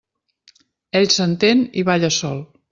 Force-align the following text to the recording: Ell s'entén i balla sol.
Ell 1.01 1.05
s'entén 1.17 1.63
i 1.83 1.87
balla 1.93 2.13
sol. 2.19 2.45